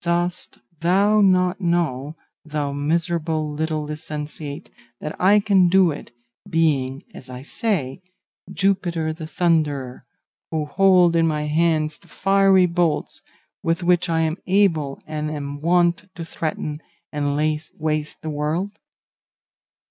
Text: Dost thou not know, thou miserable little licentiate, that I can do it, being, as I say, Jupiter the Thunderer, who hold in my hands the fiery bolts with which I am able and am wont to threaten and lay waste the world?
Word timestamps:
Dost 0.00 0.60
thou 0.80 1.20
not 1.20 1.60
know, 1.60 2.16
thou 2.42 2.72
miserable 2.72 3.52
little 3.52 3.86
licentiate, 3.86 4.70
that 5.02 5.14
I 5.20 5.40
can 5.40 5.68
do 5.68 5.90
it, 5.90 6.10
being, 6.48 7.02
as 7.12 7.28
I 7.28 7.42
say, 7.42 8.00
Jupiter 8.50 9.12
the 9.12 9.26
Thunderer, 9.26 10.06
who 10.50 10.64
hold 10.64 11.14
in 11.14 11.26
my 11.26 11.42
hands 11.42 11.98
the 11.98 12.08
fiery 12.08 12.64
bolts 12.64 13.20
with 13.62 13.82
which 13.82 14.08
I 14.08 14.22
am 14.22 14.38
able 14.46 15.00
and 15.06 15.30
am 15.30 15.60
wont 15.60 16.08
to 16.14 16.24
threaten 16.24 16.78
and 17.12 17.36
lay 17.36 17.60
waste 17.78 18.22
the 18.22 18.30
world? 18.30 18.78